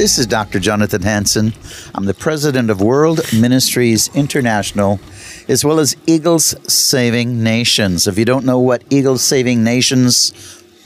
[0.00, 0.60] This is Dr.
[0.60, 1.52] Jonathan Hansen.
[1.94, 4.98] I'm the president of World Ministries International,
[5.46, 8.08] as well as Eagles Saving Nations.
[8.08, 10.32] If you don't know what Eagles Saving Nations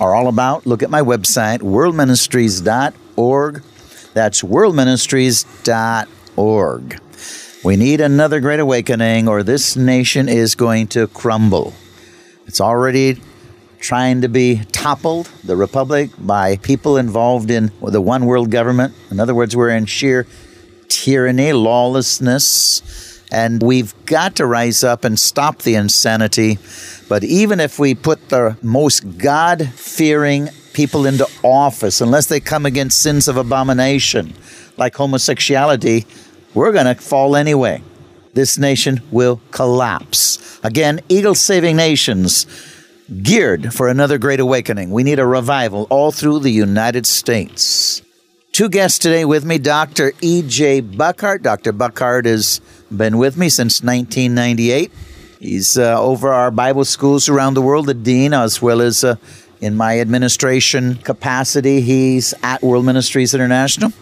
[0.00, 3.62] are all about, look at my website, worldministries.org.
[4.14, 7.00] That's worldministries.org.
[7.62, 11.72] We need another great awakening, or this nation is going to crumble.
[12.48, 13.20] It's already
[13.84, 18.94] trying to be toppled, the republic, by people involved in the one world government.
[19.10, 20.26] In other words, we're in sheer
[20.88, 26.58] tyranny, lawlessness, and we've got to rise up and stop the insanity
[27.08, 32.66] but even if we put the most God fearing people into office, unless they come
[32.66, 34.34] against sins of abomination
[34.76, 36.06] like homosexuality,
[36.54, 37.82] we're going to fall anyway.
[38.32, 40.58] This nation will collapse.
[40.64, 42.46] Again, Eagle Saving Nations
[43.22, 44.91] geared for another great awakening.
[44.91, 48.03] We need a revival all through the United States.
[48.53, 50.12] Two guests today with me Dr.
[50.20, 50.81] E.J.
[50.82, 51.42] Buckardt.
[51.42, 51.72] Dr.
[51.72, 52.60] Buckardt has
[52.91, 54.92] been with me since 1998.
[55.41, 59.16] He's uh, over our Bible schools around the world, the dean, as well as uh,
[59.60, 61.81] in my administration capacity.
[61.81, 63.92] He's at World Ministries International.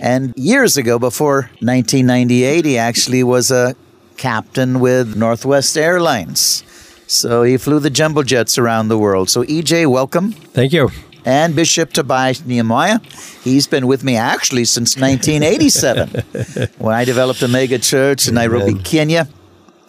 [0.00, 3.76] And years ago, before 1998, he actually was a
[4.16, 6.64] captain with Northwest Airlines.
[7.12, 9.28] So he flew the jumbo jets around the world.
[9.28, 10.32] So, EJ, welcome.
[10.32, 10.90] Thank you.
[11.24, 13.00] And Bishop Tobias Nyamwaya.
[13.44, 18.74] He's been with me actually since 1987 when I developed a mega church in Nairobi,
[18.74, 19.28] Kenya.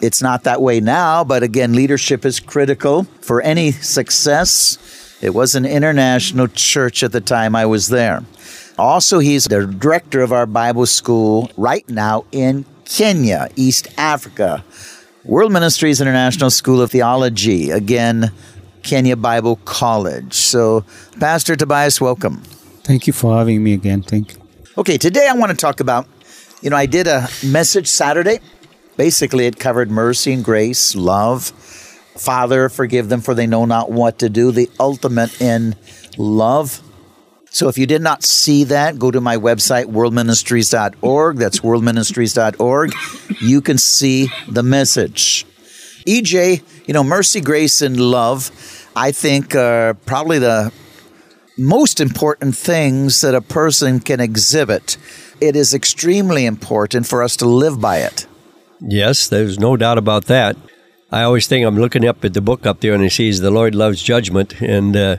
[0.00, 4.78] It's not that way now, but again, leadership is critical for any success.
[5.22, 8.22] It was an international church at the time I was there.
[8.78, 14.62] Also, he's the director of our Bible school right now in Kenya, East Africa.
[15.24, 18.30] World Ministries International School of Theology, again,
[18.82, 20.34] Kenya Bible College.
[20.34, 20.84] So,
[21.18, 22.42] Pastor Tobias, welcome.
[22.82, 24.02] Thank you for having me again.
[24.02, 24.42] Thank you.
[24.76, 26.06] Okay, today I want to talk about,
[26.60, 28.40] you know, I did a message Saturday
[28.96, 31.50] Basically, it covered mercy and grace, love.
[32.16, 35.74] Father, forgive them for they know not what to do, the ultimate in
[36.16, 36.80] love.
[37.54, 41.36] So if you did not see that, go to my website, worldministries.org.
[41.36, 42.92] That's worldministries.org.
[43.40, 45.46] You can see the message.
[46.04, 48.50] EJ, you know, mercy, grace, and love,
[48.96, 50.72] I think are probably the
[51.56, 54.96] most important things that a person can exhibit.
[55.40, 58.26] It is extremely important for us to live by it.
[58.80, 60.56] Yes, there's no doubt about that.
[61.12, 63.52] I always think I'm looking up at the book up there and it says the
[63.52, 65.16] Lord loves judgment, and uh,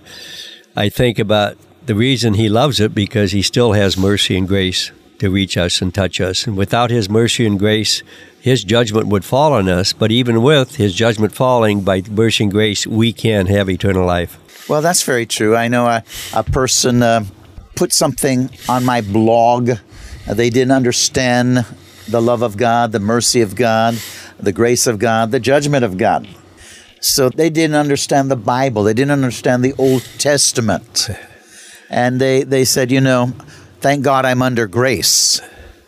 [0.75, 4.91] I think about the reason He loves it because He still has mercy and grace
[5.19, 6.45] to reach us and touch us.
[6.45, 8.03] And without His mercy and grace,
[8.39, 9.93] His judgment would fall on us.
[9.93, 14.67] But even with His judgment falling by mercy and grace, we can have eternal life.
[14.67, 15.55] Well, that's very true.
[15.55, 16.03] I know a,
[16.33, 17.25] a person uh,
[17.75, 19.71] put something on my blog.
[20.27, 21.65] They didn't understand
[22.07, 23.99] the love of God, the mercy of God,
[24.39, 26.27] the grace of God, the judgment of God.
[26.99, 28.83] So they didn't understand the Bible.
[28.83, 31.09] They didn't understand the Old Testament.
[31.95, 33.27] And they, they said, you know,
[33.79, 35.39] thank God I'm under grace.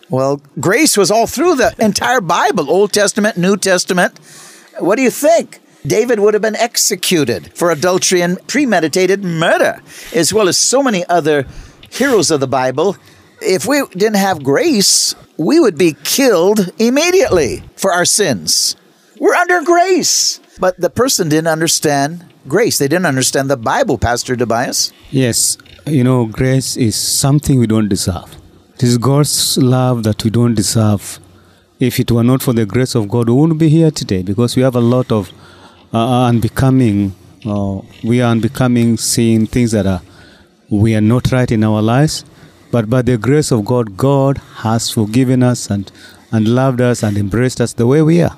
[0.09, 4.17] Well, grace was all through the entire Bible Old Testament, New Testament.
[4.79, 5.59] What do you think?
[5.85, 9.81] David would have been executed for adultery and premeditated murder,
[10.15, 11.45] as well as so many other
[11.89, 12.95] heroes of the Bible.
[13.41, 18.77] If we didn't have grace, we would be killed immediately for our sins.
[19.19, 20.39] We're under grace.
[20.57, 22.77] But the person didn't understand grace.
[22.77, 24.91] They didn't understand the Bible, Pastor Tobias.
[25.11, 25.57] Yes.
[25.85, 28.35] You know, grace is something we don't deserve.
[28.75, 31.19] It is God's love that we don't deserve.
[31.79, 34.55] If it were not for the grace of God, we wouldn't be here today because
[34.55, 35.31] we have a lot of
[35.93, 37.13] uh, unbecoming
[37.45, 40.01] uh, we are unbecoming, seeing things that are
[40.69, 42.25] we are not right in our lives.
[42.71, 45.89] But by the grace of God, God has forgiven us and,
[46.31, 48.37] and loved us and embraced us the way we are.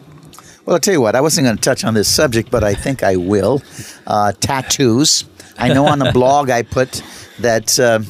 [0.69, 2.75] Well, I'll tell you what, I wasn't going to touch on this subject, but I
[2.75, 3.63] think I will.
[4.05, 5.25] Uh, tattoos.
[5.57, 7.01] I know on the blog I put
[7.39, 8.01] that uh,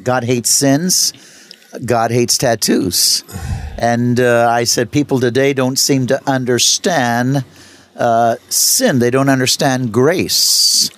[0.00, 1.12] God hates sins,
[1.84, 3.24] God hates tattoos.
[3.76, 7.44] And uh, I said people today don't seem to understand
[7.96, 10.90] uh, sin, they don't understand grace.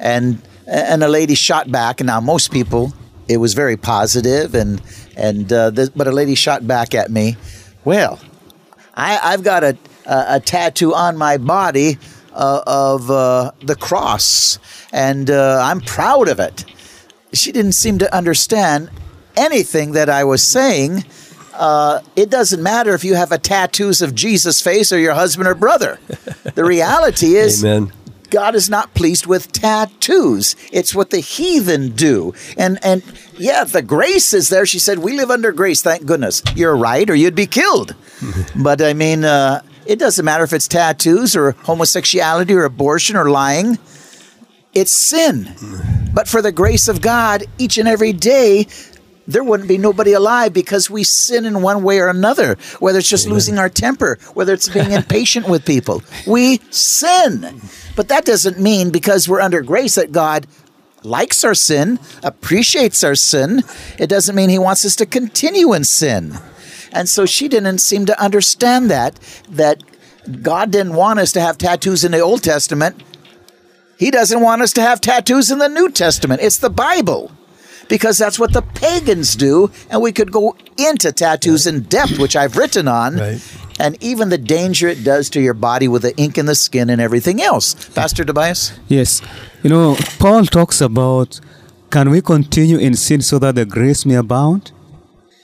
[0.00, 2.92] And, and a lady shot back, and now most people,
[3.28, 4.82] it was very positive, and,
[5.16, 7.36] and uh, this, but a lady shot back at me.
[7.84, 8.18] Well,
[8.96, 11.98] I, I've got a a tattoo on my body
[12.32, 14.58] uh, of uh, the cross,
[14.92, 16.64] and uh, I'm proud of it.
[17.32, 18.90] She didn't seem to understand
[19.36, 21.04] anything that I was saying.
[21.52, 25.48] Uh, it doesn't matter if you have a tattoos of Jesus' face or your husband
[25.48, 25.98] or brother.
[26.54, 27.92] The reality is, Amen.
[28.30, 30.56] God is not pleased with tattoos.
[30.72, 32.34] It's what the heathen do.
[32.56, 33.02] And and
[33.38, 34.66] yeah, the grace is there.
[34.66, 37.94] She said, "We live under grace, thank goodness." You're right, or you'd be killed.
[38.56, 43.30] but I mean, uh, it doesn't matter if it's tattoos or homosexuality or abortion or
[43.30, 43.78] lying.
[44.72, 45.54] It's sin.
[46.12, 48.66] But for the grace of God, each and every day,
[49.26, 53.08] there wouldn't be nobody alive because we sin in one way or another, whether it's
[53.08, 56.02] just losing our temper, whether it's being impatient with people.
[56.26, 57.60] We sin.
[57.96, 60.46] But that doesn't mean because we're under grace that God
[61.02, 63.62] likes our sin, appreciates our sin.
[63.98, 66.34] It doesn't mean he wants us to continue in sin.
[66.94, 69.18] And so she didn't seem to understand that
[69.50, 69.82] that
[70.42, 73.02] God didn't want us to have tattoos in the Old Testament.
[73.98, 76.40] He doesn't want us to have tattoos in the New Testament.
[76.42, 77.30] It's the Bible.
[77.88, 82.34] Because that's what the pagans do, and we could go into tattoos in depth, which
[82.34, 83.42] I've written on, Right.
[83.78, 86.88] and even the danger it does to your body with the ink in the skin
[86.88, 87.74] and everything else.
[87.94, 88.72] Pastor Tobias?
[88.88, 89.20] Yes.
[89.62, 91.40] You know, Paul talks about
[91.90, 94.72] can we continue in sin so that the grace may abound?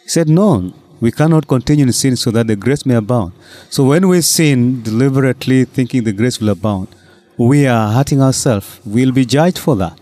[0.05, 3.33] He said, no, we cannot continue in sin so that the grace may abound.
[3.71, 6.89] So when we sin deliberately thinking the grace will abound,
[7.37, 8.81] we are hurting ourselves.
[8.85, 9.99] We'll be judged for that.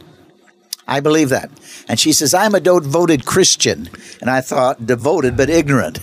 [0.88, 1.50] I believe that.
[1.86, 3.90] And she says, I'm a devoted Christian.
[4.20, 6.00] And I thought, devoted but ignorant.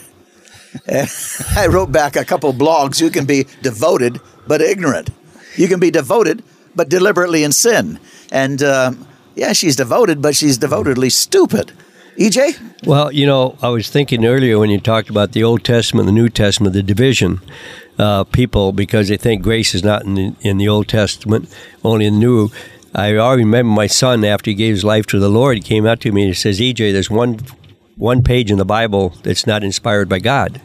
[0.88, 3.02] I wrote back a couple blogs.
[3.02, 5.10] You can be devoted but ignorant.
[5.58, 6.44] You can be devoted
[6.76, 8.00] but deliberately in sin.
[8.32, 11.74] And um, yeah, she's devoted, but she's devotedly stupid.
[12.18, 12.86] EJ?
[12.86, 16.14] Well, you know, I was thinking earlier when you talked about the Old Testament, the
[16.14, 17.42] New Testament, the division.
[17.98, 22.06] Uh, people, because they think grace is not in the, in the Old Testament, only
[22.06, 22.50] in the New.
[22.94, 25.56] I already remember my son after he gave his life to the Lord.
[25.56, 27.40] He came out to me and he says, "EJ, there's one
[27.96, 30.60] one page in the Bible that's not inspired by God."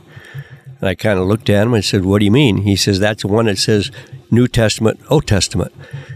[0.81, 2.99] And I kind of looked at him and said, "What do you mean?" He says,
[2.99, 3.91] "That's the one that says
[4.31, 5.73] New Testament, Old Testament."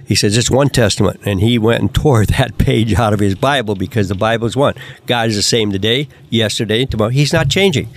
[0.07, 3.35] He says, "It's one Testament," and he went and tore that page out of his
[3.35, 4.75] Bible because the Bible is one.
[5.07, 7.11] God is the same today, yesterday, tomorrow.
[7.11, 7.89] He's not changing.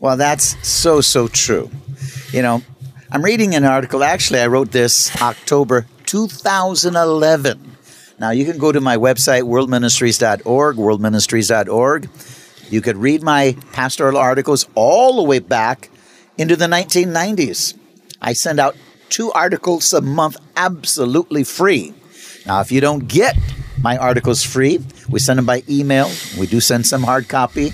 [0.00, 1.70] Well, that's so, so true.
[2.32, 2.62] You know,
[3.10, 4.04] I'm reading an article.
[4.04, 7.76] Actually, I wrote this October 2011.
[8.20, 12.08] Now, you can go to my website, worldministries.org, worldministries.org.
[12.70, 15.90] You could read my pastoral articles all the way back
[16.36, 17.74] into the 1990s.
[18.20, 18.76] I send out
[19.08, 21.94] two articles a month absolutely free.
[22.46, 23.36] Now, if you don't get
[23.80, 26.10] my articles free, we send them by email.
[26.38, 27.72] We do send some hard copy.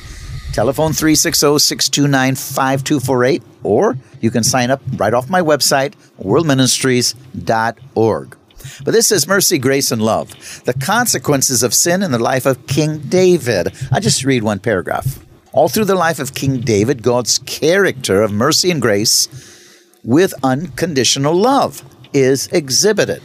[0.52, 8.36] Telephone 360 629 5248, or you can sign up right off my website, worldministries.org.
[8.84, 10.62] But this is mercy, grace, and love.
[10.64, 13.74] The consequences of sin in the life of King David.
[13.92, 15.24] I just read one paragraph.
[15.52, 19.28] All through the life of King David, God's character of mercy and grace
[20.02, 23.22] with unconditional love is exhibited.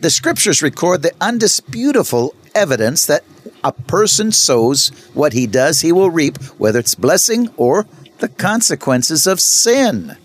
[0.00, 3.24] The scriptures record the undisputable evidence that
[3.64, 7.86] a person sows what he does, he will reap, whether it's blessing or
[8.18, 10.16] the consequences of sin.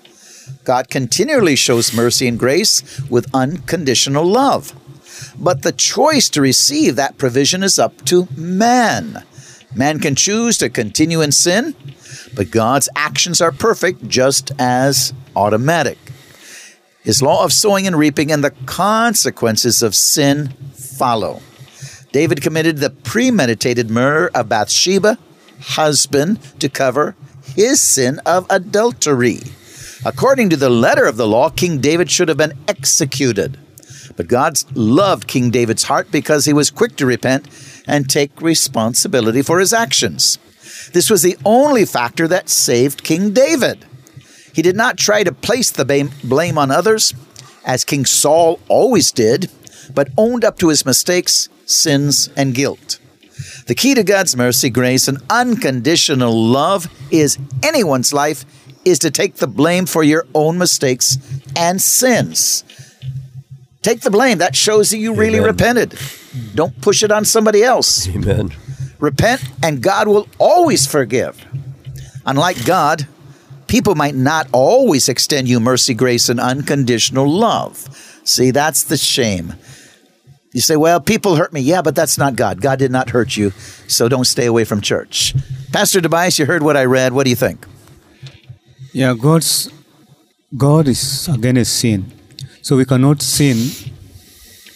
[0.63, 4.73] God continually shows mercy and grace with unconditional love.
[5.37, 9.23] But the choice to receive that provision is up to man.
[9.75, 11.75] Man can choose to continue in sin,
[12.35, 15.97] but God's actions are perfect just as automatic.
[17.03, 21.41] His law of sowing and reaping and the consequences of sin follow.
[22.11, 25.17] David committed the premeditated murder of Bathsheba,
[25.59, 27.15] husband, to cover
[27.55, 29.39] his sin of adultery.
[30.05, 33.57] According to the letter of the law, King David should have been executed.
[34.17, 37.47] But God loved King David's heart because he was quick to repent
[37.87, 40.37] and take responsibility for his actions.
[40.91, 43.85] This was the only factor that saved King David.
[44.53, 45.85] He did not try to place the
[46.23, 47.13] blame on others.
[47.65, 49.49] as King Saul always did,
[49.95, 52.99] but owned up to his mistakes, sins, and guilt.
[53.67, 58.45] The key to God's mercy, grace, and unconditional love is anyone's life
[58.85, 61.17] is to take the blame for your own mistakes
[61.55, 62.63] and sins.
[63.81, 64.37] Take the blame.
[64.37, 65.49] That shows that you really Amen.
[65.49, 65.99] repented.
[66.55, 68.07] Don't push it on somebody else.
[68.07, 68.53] Amen.
[68.99, 71.45] Repent, and God will always forgive.
[72.25, 73.07] Unlike God,
[73.67, 77.89] people might not always extend you mercy, grace, and unconditional love.
[78.23, 79.55] See, that's the shame.
[80.53, 81.59] You say, well, people hurt me.
[81.59, 82.61] Yeah, but that's not God.
[82.61, 83.49] God did not hurt you,
[83.87, 85.35] so don't stay away from church.
[85.73, 87.11] Pastor Tobias, you heard what I read.
[87.11, 87.65] What do you think?
[88.93, 89.71] Yeah, God's
[90.55, 92.11] God is against sin.
[92.61, 93.57] So we cannot sin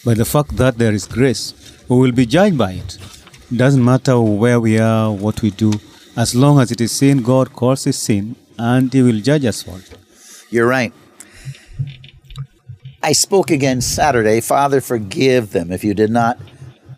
[0.04, 1.54] by the fact that there is grace.
[1.88, 2.98] We will be judged by it.
[3.52, 5.72] It doesn't matter where we are, what we do.
[6.16, 9.62] As long as it is sin, God calls it sin and He will judge us
[9.62, 9.96] for it.
[10.50, 10.92] You're right.
[13.00, 14.40] I spoke again Saturday.
[14.40, 15.70] Father, forgive them.
[15.70, 16.40] If you did not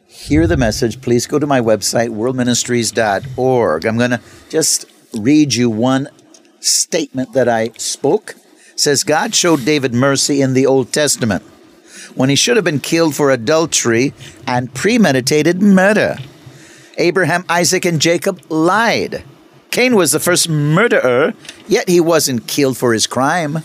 [0.06, 3.84] hear the message, please go to my website, worldministries.org.
[3.84, 4.86] I'm going to just
[5.18, 6.08] read you one
[6.60, 8.34] statement that I spoke.
[8.76, 11.42] Says God showed David mercy in the Old Testament
[12.14, 14.14] when he should have been killed for adultery
[14.46, 16.16] and premeditated murder.
[16.98, 19.22] Abraham, Isaac, and Jacob lied.
[19.70, 21.34] Cain was the first murderer,
[21.68, 23.58] yet he wasn't killed for his crime.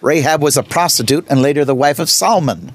[0.00, 2.72] Rahab was a prostitute and later the wife of Solomon.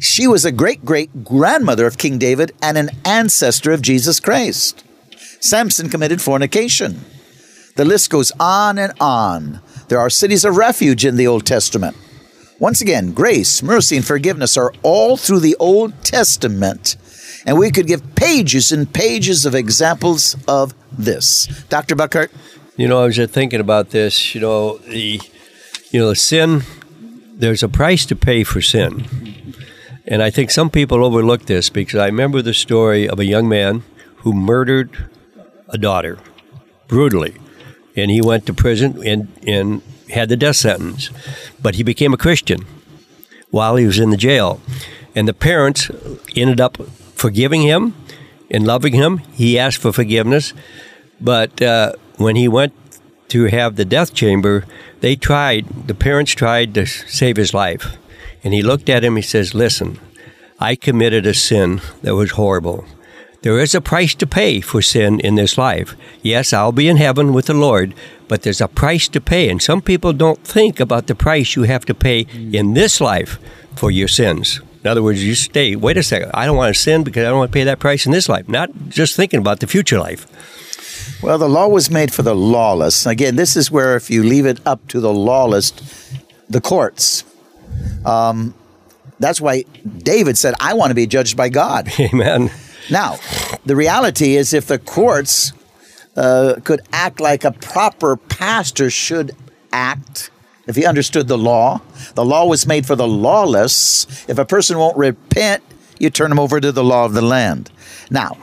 [0.00, 4.84] She was a great great grandmother of King David and an ancestor of Jesus Christ.
[5.40, 7.04] Samson committed fornication.
[7.78, 9.60] The list goes on and on.
[9.86, 11.96] There are cities of refuge in the Old Testament.
[12.58, 16.96] Once again, grace, mercy, and forgiveness are all through the Old Testament.
[17.46, 21.46] And we could give pages and pages of examples of this.
[21.68, 21.94] Dr.
[21.94, 22.32] Buckardt?
[22.76, 24.34] You know, I was just thinking about this.
[24.34, 25.20] You know, the
[25.92, 26.62] you know sin.
[27.32, 29.54] There's a price to pay for sin,
[30.04, 33.48] and I think some people overlook this because I remember the story of a young
[33.48, 33.84] man
[34.16, 35.08] who murdered
[35.68, 36.18] a daughter
[36.88, 37.36] brutally,
[37.98, 41.10] and he went to prison and and had the death sentence,
[41.60, 42.64] but he became a Christian
[43.50, 44.60] while he was in the jail,
[45.14, 45.90] and the parents
[46.36, 46.76] ended up
[47.14, 47.94] forgiving him
[48.50, 49.18] and loving him.
[49.32, 50.54] He asked for forgiveness,
[51.20, 52.72] but uh, when he went
[53.28, 54.64] to have the death chamber,
[55.00, 57.96] they tried, the parents tried to save his life.
[58.42, 59.98] And he looked at him, he says, Listen,
[60.58, 62.86] I committed a sin that was horrible.
[63.42, 65.94] There is a price to pay for sin in this life.
[66.22, 67.94] Yes, I'll be in heaven with the Lord,
[68.26, 69.48] but there's a price to pay.
[69.48, 73.38] And some people don't think about the price you have to pay in this life
[73.76, 74.60] for your sins.
[74.82, 77.28] In other words, you stay, wait a second, I don't want to sin because I
[77.28, 78.48] don't want to pay that price in this life.
[78.48, 80.26] Not just thinking about the future life.
[81.22, 83.06] Well, the law was made for the lawless.
[83.06, 85.72] Again, this is where if you leave it up to the lawless,
[86.48, 87.24] the courts,
[88.04, 88.54] um,
[89.18, 89.64] that's why
[89.98, 91.88] David said, I want to be judged by God.
[92.00, 92.50] Amen.
[92.90, 93.18] Now,
[93.66, 95.52] the reality is if the courts
[96.16, 99.34] uh, could act like a proper pastor should
[99.72, 100.30] act,
[100.66, 101.80] if he understood the law,
[102.14, 104.06] the law was made for the lawless.
[104.28, 105.62] If a person won't repent,
[105.98, 107.70] you turn him over to the law of the land.
[108.10, 108.36] Now,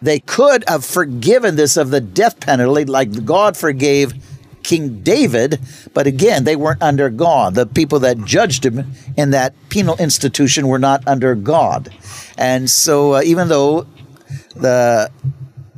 [0.00, 4.14] they could have forgiven this of the death penalty like God forgave
[4.62, 5.60] King David,
[5.94, 7.54] but again, they weren't under God.
[7.54, 11.92] The people that judged him in that penal institution were not under God.
[12.38, 13.86] And so, uh, even though
[14.54, 15.10] the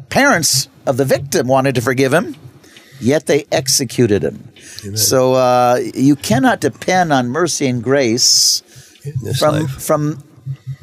[0.08, 2.36] parents of the victim wanted to forgive him,
[3.00, 4.50] yet they executed him.
[4.96, 8.62] So, uh, you cannot depend on mercy and grace
[9.38, 9.70] from life.
[9.82, 10.22] from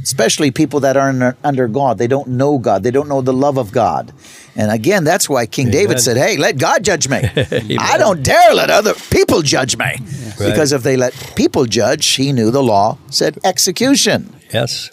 [0.01, 1.97] especially people that are under God.
[1.97, 2.83] They don't know God.
[2.83, 4.11] They don't know the love of God.
[4.55, 7.17] And again, that's why King David said, "Hey, let God judge me.
[7.79, 9.97] I don't dare let other people judge me."
[10.37, 14.33] Because if they let people judge, he knew the law said execution.
[14.53, 14.89] Yes.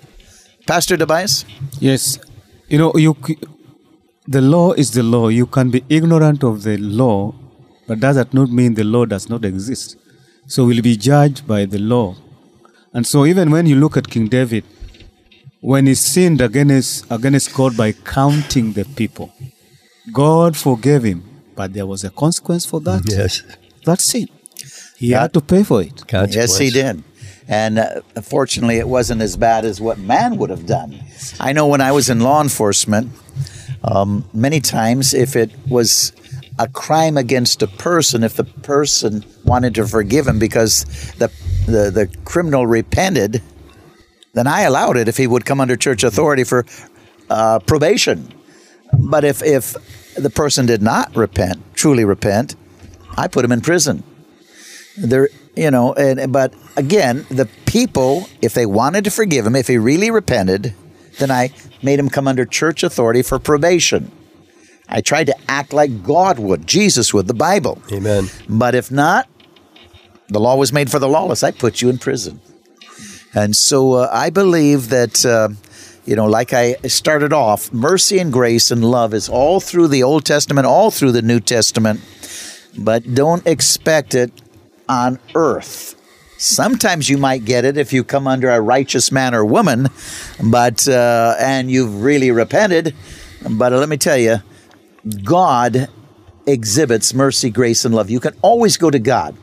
[0.67, 1.45] Pastor Tobias?
[1.81, 2.19] Yes,
[2.69, 3.17] you know, you
[4.27, 5.29] the law is the law.
[5.29, 7.35] You can be ignorant of the law,
[7.87, 9.97] but does that not mean the law does not exist?
[10.47, 12.17] So we'll be judged by the law.
[12.93, 14.65] And so even when you look at King David,
[15.61, 19.33] when he sinned against against God by counting the people,
[20.13, 21.23] God forgave him,
[21.55, 23.03] but there was a consequence for that.
[23.07, 23.43] Yes.
[23.85, 24.29] That sin.
[24.97, 26.03] He had to pay for it.
[26.13, 27.05] Yes, he did.
[27.47, 31.01] And uh, fortunately, it wasn't as bad as what man would have done.
[31.41, 33.11] I know when I was in law enforcement,
[33.83, 36.13] um, many times if it was
[36.59, 40.85] a crime against a person, if the person wanted to forgive him because
[41.19, 41.31] the,
[41.67, 43.41] the, the criminal repented,
[44.39, 46.65] then I allowed it if he would come under church authority for
[47.29, 48.33] uh, probation.
[48.99, 49.75] But if, if
[50.15, 52.57] the person did not repent, truly repent,
[53.17, 54.05] I put him in prison
[55.01, 59.67] there you know and but again, the people, if they wanted to forgive him, if
[59.67, 60.75] he really repented,
[61.19, 61.51] then I
[61.83, 64.11] made him come under church authority for probation.
[64.89, 67.83] I tried to act like God would, Jesus would, the Bible.
[67.93, 68.29] Amen.
[68.49, 69.29] But if not,
[70.29, 71.43] the law was made for the lawless.
[71.43, 72.41] I put you in prison.
[73.35, 75.51] And so uh, I believe that, uh,
[76.05, 80.03] you know, like I started off, mercy and grace and love is all through the
[80.03, 82.01] Old Testament, all through the New Testament,
[82.79, 84.33] but don't expect it
[84.89, 85.95] on earth.
[86.39, 89.89] Sometimes you might get it if you come under a righteous man or woman,
[90.43, 92.95] but uh, and you've really repented.
[93.51, 94.39] But let me tell you,
[95.25, 95.89] God
[96.47, 98.09] exhibits mercy, grace, and love.
[98.09, 99.37] You can always go to God.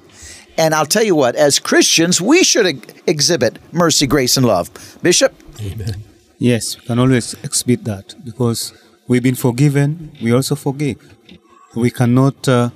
[0.57, 4.69] And I'll tell you what, as Christians, we should ex- exhibit mercy, grace, and love.
[5.01, 5.33] Bishop?
[5.61, 6.03] Amen.
[6.37, 8.73] Yes, we can always exhibit that because
[9.07, 10.97] we've been forgiven, we also forgive.
[11.75, 12.69] We cannot uh,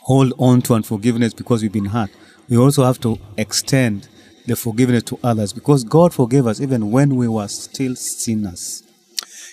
[0.00, 2.10] hold on to unforgiveness because we've been hurt.
[2.48, 4.08] We also have to extend
[4.46, 8.82] the forgiveness to others because God forgave us even when we were still sinners.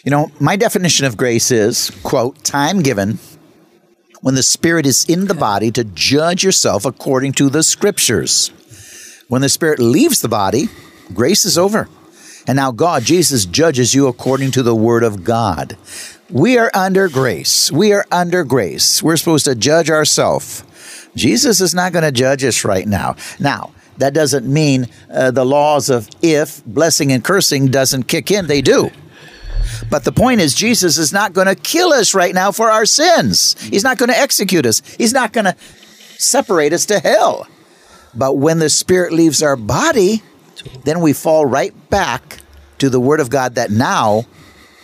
[0.06, 3.20] You know, my definition of grace is, quote, time given
[4.24, 8.52] when the Spirit is in the body to judge yourself according to the Scriptures.
[9.28, 10.70] When the Spirit leaves the body,
[11.14, 11.90] grace is over.
[12.48, 15.76] And now God, Jesus, judges you according to the Word of God.
[16.30, 17.70] We are under grace.
[17.70, 19.04] We are under grace.
[19.04, 20.64] We're supposed to judge ourselves.
[21.18, 23.18] Jesus is not going to judge us right now.
[23.42, 28.48] Now, that doesn't mean uh, the laws of if, blessing and cursing doesn't kick in.
[28.48, 28.90] They do.
[29.90, 32.86] But the point is, Jesus is not going to kill us right now for our
[32.86, 33.62] sins.
[33.62, 34.82] He's not going to execute us.
[34.96, 35.56] He's not going to
[36.18, 37.48] separate us to hell.
[38.16, 40.22] But when the Spirit leaves our body,
[40.84, 42.40] then we fall right back
[42.78, 44.26] to the Word of God that now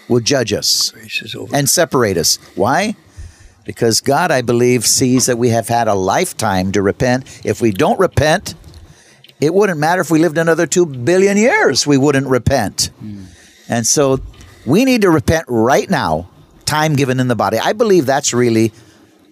[0.07, 0.93] will judge us
[1.53, 2.37] and separate us.
[2.55, 2.95] Why?
[3.65, 7.41] Because God, I believe, sees that we have had a lifetime to repent.
[7.45, 8.55] If we don't repent,
[9.39, 12.89] it wouldn't matter if we lived another two billion years, we wouldn't repent.
[13.69, 14.19] And so
[14.65, 16.29] we need to repent right now,
[16.65, 17.57] time given in the body.
[17.57, 18.71] I believe that's really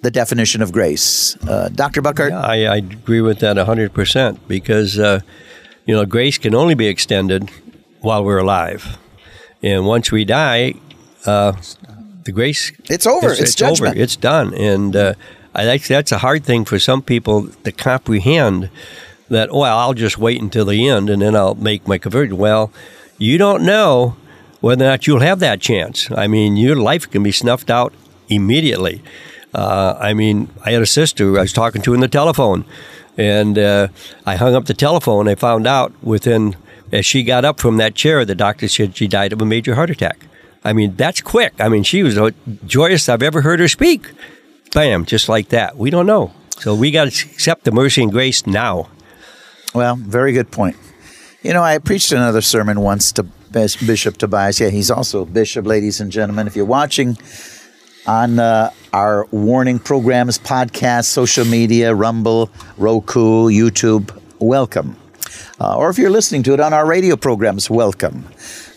[0.02, 1.36] the definition of grace.
[1.48, 2.02] Uh, Dr.
[2.02, 2.32] Buckardt?
[2.32, 5.22] Yeah, I, I agree with that 100% because, uh,
[5.86, 7.50] you know, grace can only be extended
[8.02, 8.98] while we're alive.
[9.64, 10.76] And once we die,
[11.26, 11.54] uh,
[12.24, 12.72] the grace.
[12.90, 13.32] It's over.
[13.32, 13.96] It's judgment.
[13.96, 14.04] over.
[14.04, 14.54] It's done.
[14.54, 15.14] And uh,
[15.56, 18.70] I think that's a hard thing for some people to comprehend
[19.30, 22.38] that, well, I'll just wait until the end and then I'll make my conversion.
[22.38, 22.72] Well,
[23.18, 24.16] you don't know
[24.68, 26.12] whether or not you'll have that chance.
[26.12, 27.94] I mean, your life can be snuffed out
[28.28, 29.02] immediately.
[29.54, 32.66] Uh, I mean, I had a sister I was talking to in the telephone,
[33.18, 33.88] and uh,
[34.26, 35.30] I hung up the telephone.
[35.30, 36.58] I found out within,
[36.92, 39.76] as she got up from that chair, the doctor said she died of a major
[39.76, 40.26] heart attack.
[40.66, 41.54] I mean, that's quick.
[41.62, 42.34] I mean, she was the
[42.66, 44.12] joyous I've ever heard her speak.
[44.74, 45.78] Bam, just like that.
[45.78, 46.34] We don't know.
[46.60, 48.90] So we got to accept the mercy and grace now.
[49.74, 50.76] Well, very good point.
[51.42, 54.60] You know, I preached another sermon once to Bishop Tobias.
[54.60, 56.48] Yeah, he's also bishop, ladies and gentlemen.
[56.48, 57.18] If you're watching
[58.06, 64.96] on uh, our warning programs, podcast, social media, Rumble, Roku, YouTube, welcome.
[65.60, 68.26] Uh, or if you're listening to it on our radio programs, welcome.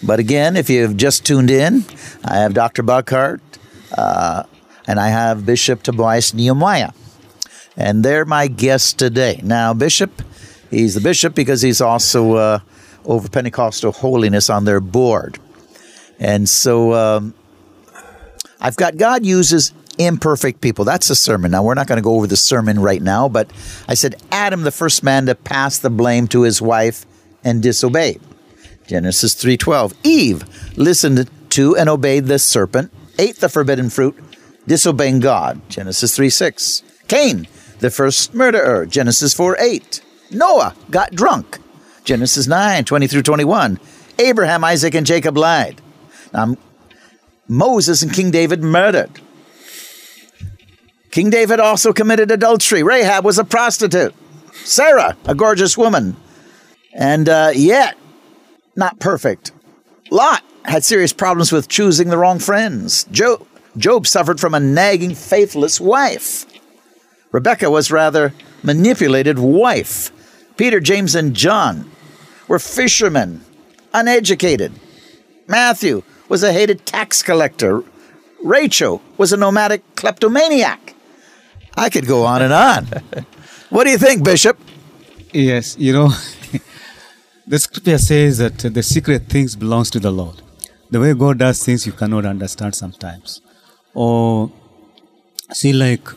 [0.02, 1.84] But again, if you've just tuned in,
[2.24, 2.82] I have Dr.
[2.82, 3.40] Buckardt
[3.96, 4.44] uh,
[4.86, 6.94] and I have Bishop Tobias Nyamwaya
[7.76, 9.40] and they're my guests today.
[9.42, 10.22] Now, Bishop,
[10.70, 12.58] he's the bishop because he's also uh,
[13.04, 15.38] over Pentecostal holiness on their board.
[16.18, 17.34] And so um,
[18.60, 20.84] I've got God uses imperfect people.
[20.84, 21.50] That's a sermon.
[21.50, 23.50] Now, we're not going to go over the sermon right now, but
[23.88, 27.04] I said Adam, the first man to pass the blame to his wife
[27.44, 28.18] and disobey.
[28.86, 29.94] Genesis 3:12.
[30.02, 30.44] Eve
[30.76, 34.16] listened to and obeyed the serpent, ate the forbidden fruit,
[34.66, 35.60] disobeying God.
[35.68, 36.82] Genesis 3:6.
[37.06, 37.46] Cain,
[37.78, 38.86] the first murderer.
[38.86, 40.00] Genesis 4:8.
[40.30, 41.58] Noah got drunk.
[42.10, 43.78] Genesis 9, 20 through 21.
[44.18, 45.80] Abraham, Isaac, and Jacob lied.
[46.32, 46.56] Now,
[47.46, 49.20] Moses and King David murdered.
[51.12, 52.82] King David also committed adultery.
[52.82, 54.12] Rahab was a prostitute.
[54.64, 56.16] Sarah, a gorgeous woman.
[56.92, 57.96] And uh, yet,
[58.74, 59.52] not perfect.
[60.10, 63.04] Lot had serious problems with choosing the wrong friends.
[63.04, 63.46] Job,
[63.76, 66.44] Job suffered from a nagging, faithless wife.
[67.30, 70.10] Rebecca was rather manipulated wife.
[70.56, 71.88] Peter, James, and John
[72.50, 73.40] were fishermen,
[73.94, 74.72] uneducated.
[75.46, 77.84] Matthew was a hated tax collector.
[78.42, 80.94] Rachel was a nomadic kleptomaniac.
[81.76, 82.86] I could go on and on.
[83.70, 84.58] what do you think, Bishop?
[85.32, 86.08] Yes, you know,
[87.46, 90.42] the scripture says that the secret things belongs to the Lord.
[90.90, 93.40] The way God does things you cannot understand sometimes.
[93.94, 94.50] Or
[95.52, 96.08] see like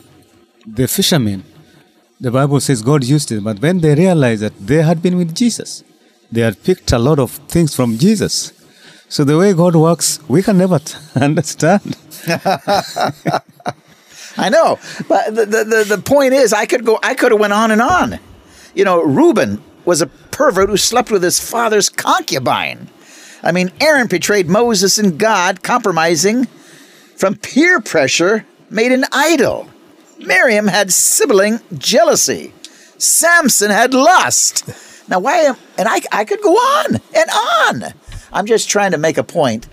[0.66, 1.44] the fishermen,
[2.20, 5.32] the Bible says God used it, but when they realized that they had been with
[5.32, 5.84] Jesus,
[6.30, 8.52] they had picked a lot of things from Jesus.
[9.08, 11.96] So the way God works, we can never t- understand.
[14.36, 17.52] I know, but the, the, the, point is, I could go, I could have went
[17.52, 18.18] on and on.
[18.74, 22.88] You know, Reuben was a pervert who slept with his father's concubine.
[23.44, 26.46] I mean, Aaron betrayed Moses and God, compromising
[27.16, 29.68] from peer pressure, made an idol.
[30.18, 32.52] Miriam had sibling jealousy.
[32.98, 34.64] Samson had lust.
[35.08, 37.92] Now, why am, and I, I could go on and on.
[38.32, 39.68] I'm just trying to make a point.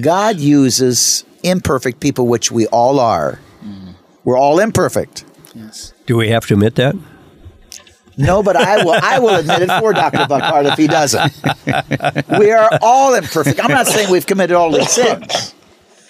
[0.00, 3.38] God uses imperfect people, which we all are.
[4.24, 5.24] We're all imperfect.
[5.54, 5.92] Yes.
[6.06, 6.94] Do we have to admit that?
[8.16, 8.98] No, but I will.
[9.00, 11.32] I will admit it for Doctor Buckardt if he doesn't.
[12.38, 13.62] We are all imperfect.
[13.62, 15.54] I'm not saying we've committed all the sins,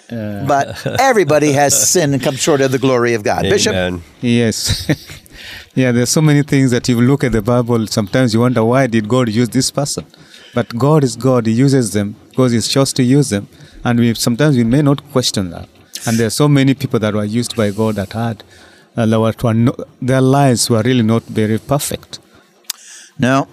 [0.08, 3.42] but everybody has sinned and come short of the glory of God.
[3.42, 4.86] Bishop, Yes.
[5.74, 8.86] yeah, there's so many things that you look at the Bible, sometimes you wonder why
[8.86, 10.04] did God use this person?
[10.54, 13.48] But God is God, He uses them because He's chose to use them.
[13.84, 15.68] And we sometimes we may not question that.
[16.06, 18.42] And there are so many people that were used by God that had
[18.96, 19.32] uh,
[20.02, 22.18] their lives were really not very perfect.
[23.18, 23.48] No.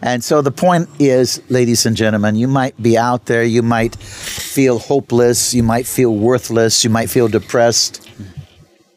[0.00, 3.96] And so the point is, ladies and gentlemen, you might be out there, you might
[3.96, 8.08] feel hopeless, you might feel worthless, you might feel depressed.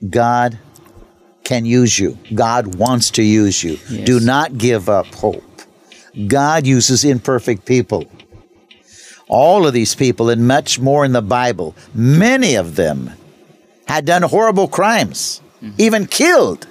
[0.09, 0.57] God
[1.51, 2.17] can use you.
[2.33, 3.77] God wants to use you.
[3.89, 4.05] Yes.
[4.05, 5.43] Do not give up hope.
[6.27, 8.05] God uses imperfect people.
[9.27, 13.11] All of these people, and much more in the Bible, many of them
[13.85, 15.41] had done horrible crimes,
[15.77, 16.67] even killed.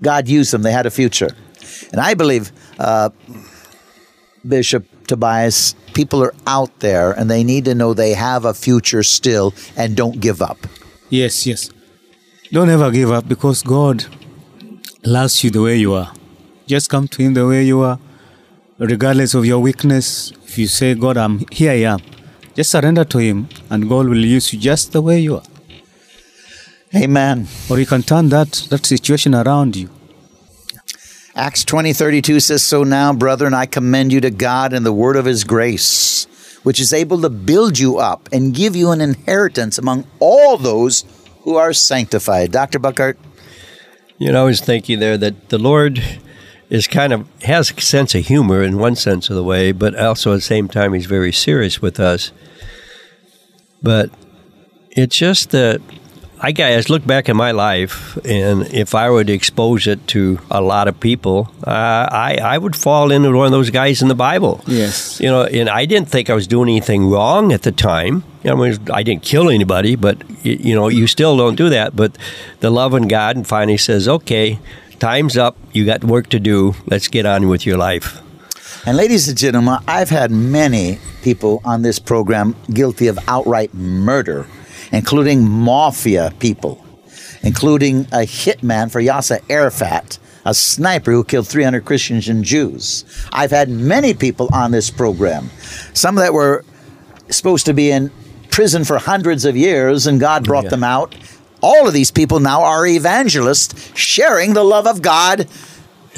[0.00, 0.62] God used them.
[0.62, 1.32] They had a future.
[1.92, 3.10] And I believe, uh,
[4.46, 9.02] Bishop Tobias, people are out there and they need to know they have a future
[9.02, 10.58] still and don't give up.
[11.10, 11.70] Yes, yes.
[12.50, 14.06] Don't ever give up because God
[15.04, 16.14] loves you the way you are.
[16.66, 17.98] Just come to Him the way you are,
[18.78, 20.32] regardless of your weakness.
[20.46, 22.00] If you say, God, I'm here, I am.
[22.54, 25.42] Just surrender to Him, and God will use you just the way you are.
[26.94, 27.46] Amen.
[27.68, 29.90] Or you can turn that that situation around you.
[31.34, 35.16] Acts 20 32 says, So now, brethren, I commend you to God and the word
[35.16, 36.26] of his grace,
[36.62, 41.04] which is able to build you up and give you an inheritance among all those
[41.48, 42.52] who are sanctified.
[42.52, 42.78] Dr.
[42.78, 43.16] Buckardt,
[44.18, 45.98] You know, I was thinking there that the Lord
[46.68, 49.98] is kind of has a sense of humor in one sense of the way, but
[49.98, 52.32] also at the same time he's very serious with us.
[53.82, 54.10] But
[54.90, 55.80] it's just that
[56.40, 60.38] I guess look back in my life, and if I were to expose it to
[60.50, 64.08] a lot of people, uh, I I would fall into one of those guys in
[64.08, 64.62] the Bible.
[64.66, 65.20] Yes.
[65.20, 68.22] You know, and I didn't think I was doing anything wrong at the time.
[68.44, 71.96] I, mean, I didn't kill anybody, but you know, you still don't do that.
[71.96, 72.16] But
[72.60, 74.60] the love in God, and finally says, "Okay,
[75.00, 75.56] time's up.
[75.72, 76.74] You got work to do.
[76.86, 78.22] Let's get on with your life."
[78.86, 84.46] And ladies and gentlemen, I've had many people on this program guilty of outright murder,
[84.92, 86.84] including mafia people,
[87.42, 93.04] including a hitman for Yasser Arafat, a sniper who killed 300 Christians and Jews.
[93.32, 95.50] I've had many people on this program,
[95.92, 96.64] some that were
[97.30, 98.10] supposed to be in
[98.50, 100.70] prison for hundreds of years, and God brought Yeah.
[100.70, 101.14] them out.
[101.60, 105.46] All of these people now are evangelists sharing the love of God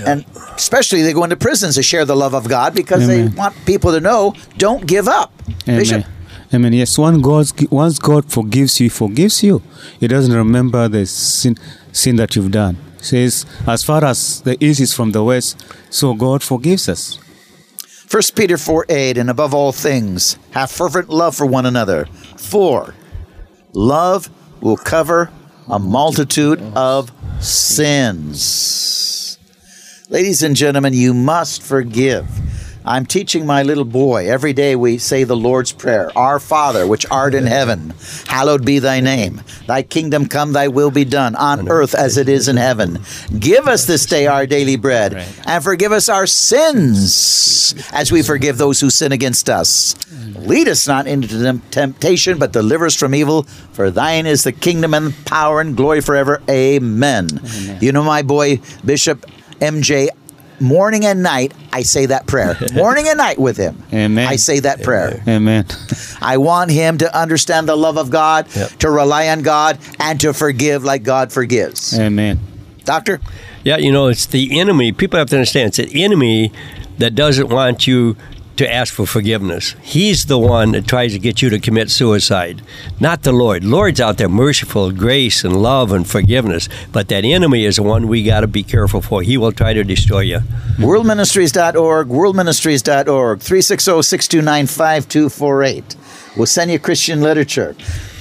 [0.06, 0.24] and
[0.56, 3.92] especially they go into prisons to share the love of God because they want people
[3.92, 5.30] to know don't give up.
[5.66, 6.04] Bishop,
[6.52, 6.72] Amen.
[6.72, 9.62] mean, Yes, once God, once God forgives you, He forgives you.
[10.00, 11.56] He doesn't remember the sin,
[11.92, 12.76] sin that you've done.
[12.98, 17.18] He says, as far as the east is from the west, so God forgives us.
[18.10, 22.06] 1 Peter 4 8, and above all things, have fervent love for one another.
[22.36, 22.94] For
[23.72, 24.28] love
[24.60, 25.30] will cover
[25.68, 29.38] a multitude of sins.
[30.08, 32.26] Ladies and gentlemen, you must forgive.
[32.90, 34.28] I'm teaching my little boy.
[34.28, 37.94] Every day we say the Lord's Prayer Our Father, which art in heaven,
[38.26, 39.42] hallowed be thy name.
[39.68, 42.98] Thy kingdom come, thy will be done, on earth as it is in heaven.
[43.38, 45.14] Give us this day our daily bread,
[45.46, 49.94] and forgive us our sins as we forgive those who sin against us.
[50.34, 53.44] Lead us not into temptation, but deliver us from evil.
[53.70, 56.42] For thine is the kingdom and power and glory forever.
[56.50, 57.28] Amen.
[57.80, 59.26] You know, my boy, Bishop
[59.60, 60.08] MJ,
[60.60, 62.56] morning and night, I say that prayer.
[62.74, 63.82] Morning and night with him.
[63.92, 64.26] Amen.
[64.28, 65.22] I say that prayer.
[65.26, 65.66] Amen.
[66.20, 68.70] I want him to understand the love of God, Yep.
[68.80, 71.98] to rely on God, and to forgive like God forgives.
[71.98, 72.38] Amen.
[72.84, 73.20] Doctor?
[73.64, 74.92] Yeah, you know, it's the enemy.
[74.92, 76.52] People have to understand it's the enemy
[76.98, 78.16] that doesn't want you
[78.60, 79.74] to ask for forgiveness.
[79.80, 82.60] He's the one that tries to get you to commit suicide,
[83.00, 83.64] not the Lord.
[83.64, 88.06] Lord's out there merciful, grace and love and forgiveness, but that enemy is the one
[88.06, 89.22] we got to be careful for.
[89.22, 90.40] He will try to destroy you.
[90.76, 95.96] Worldministries.org, worldministries.org, 360 629 5248.
[96.36, 97.74] We'll send you Christian literature.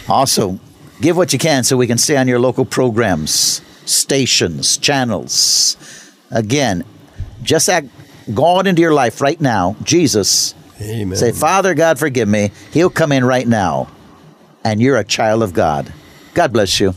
[0.07, 0.57] Also,
[1.01, 5.75] give what you can so we can stay on your local programs, stations, channels.
[6.31, 6.85] Again,
[7.43, 7.87] just act
[8.33, 10.53] God into your life right now, Jesus.
[10.81, 11.17] Amen.
[11.17, 12.51] Say, Father God, forgive me.
[12.71, 13.89] He'll come in right now,
[14.63, 15.91] and you're a child of God.
[16.33, 16.93] God bless you.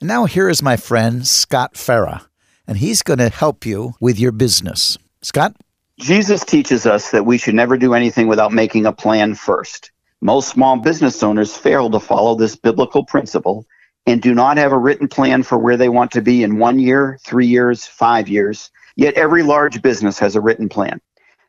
[0.00, 2.26] Now, here is my friend Scott Farah,
[2.66, 4.98] and he's going to help you with your business.
[5.22, 5.54] Scott?
[6.00, 9.92] Jesus teaches us that we should never do anything without making a plan first.
[10.20, 13.66] Most small business owners fail to follow this biblical principle
[14.06, 16.78] and do not have a written plan for where they want to be in one
[16.78, 18.70] year, three years, five years.
[18.96, 21.00] Yet every large business has a written plan.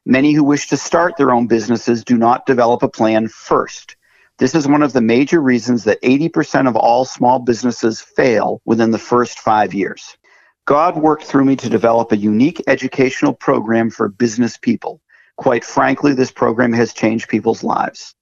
[0.06, 3.96] Many who wish to start their own businesses do not develop a plan first.
[4.38, 8.92] This is one of the major reasons that 80% of all small businesses fail within
[8.92, 10.18] the first five years.
[10.66, 15.02] God worked through me to develop a unique educational program for business people.
[15.36, 18.16] Quite frankly, this program has changed people's lives.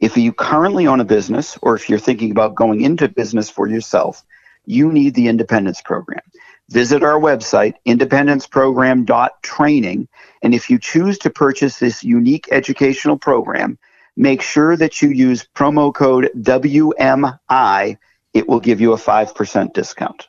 [0.00, 3.66] If you currently own a business or if you're thinking about going into business for
[3.66, 4.24] yourself,
[4.64, 6.20] you need the Independence Program.
[6.70, 10.08] Visit our website, independenceprogram.training,
[10.42, 13.78] and if you choose to purchase this unique educational program,
[14.16, 17.96] make sure that you use promo code WMI.
[18.34, 20.28] It will give you a 5% discount.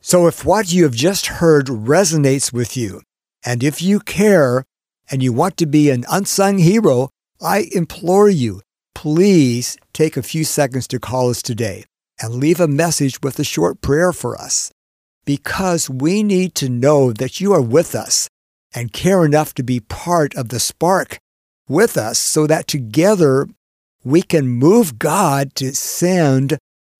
[0.00, 3.00] So, if what you have just heard resonates with you,
[3.44, 4.64] and if you care
[5.08, 8.62] and you want to be an unsung hero, I implore you,
[8.96, 11.84] please take a few seconds to call us today
[12.20, 14.72] and leave a message with a short prayer for us
[15.24, 18.28] because we need to know that you are with us
[18.74, 21.18] and care enough to be part of the spark
[21.68, 23.46] with us so that together
[24.04, 26.58] we can move God to send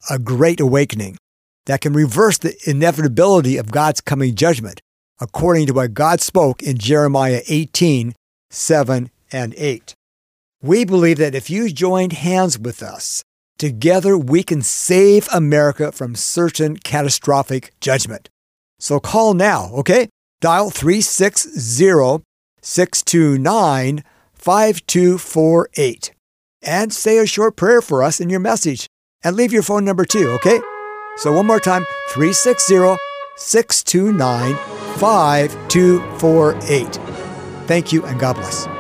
[0.08, 1.16] a great awakening
[1.66, 4.80] that can reverse the inevitability of God's coming judgment,
[5.20, 8.14] according to what God spoke in Jeremiah 18
[8.50, 9.94] 7 and 8.
[10.62, 13.22] We believe that if you join hands with us,
[13.64, 18.28] together we can save America from certain catastrophic judgment.
[18.78, 20.10] So call now, okay?
[20.42, 22.22] Dial 360
[22.60, 26.12] 629 5248
[26.60, 28.86] and say a short prayer for us in your message
[29.22, 30.60] and leave your phone number too, okay?
[31.16, 32.98] So one more time 360
[33.36, 34.54] 629
[34.98, 36.94] 5248.
[37.66, 38.73] Thank you and God bless.